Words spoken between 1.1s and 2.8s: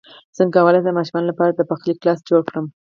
لپاره د پخلی کلاس جوړ کړم